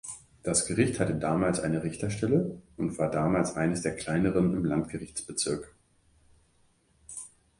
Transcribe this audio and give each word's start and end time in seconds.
Das 0.41 0.65
Gericht 0.65 0.99
hatte 0.99 1.13
damals 1.13 1.59
eine 1.59 1.83
Richterstelle 1.83 2.59
und 2.75 2.97
war 2.97 3.11
damals 3.11 3.55
eines 3.55 3.83
der 3.83 3.95
kleineren 3.95 4.55
im 4.55 4.65
Landgerichtsbezirk. 4.65 5.75